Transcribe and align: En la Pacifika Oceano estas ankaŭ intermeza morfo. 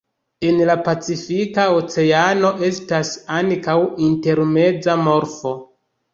En 0.51 0.55
la 0.69 0.75
Pacifika 0.85 1.65
Oceano 1.79 2.51
estas 2.69 3.13
ankaŭ 3.37 3.77
intermeza 4.09 4.99
morfo. 5.11 5.55